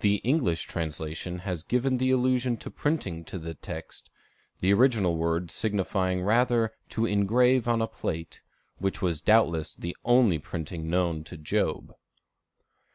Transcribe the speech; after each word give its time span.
The 0.00 0.14
English 0.24 0.62
translation 0.62 1.40
has 1.40 1.62
given 1.62 1.98
the 1.98 2.10
allusion 2.10 2.56
to 2.56 2.70
printing 2.70 3.22
to 3.24 3.38
the 3.38 3.52
text, 3.52 4.08
the 4.60 4.72
original 4.72 5.18
word 5.18 5.50
signifying 5.50 6.22
rather 6.22 6.72
to 6.88 7.04
ingrave 7.04 7.68
on 7.68 7.82
a 7.82 7.86
plate, 7.86 8.40
which 8.78 9.02
was 9.02 9.20
doubtless 9.20 9.74
the 9.74 9.94
only 10.06 10.38
printing 10.38 10.88
known 10.88 11.22
to 11.24 11.36
Job. 11.36 11.92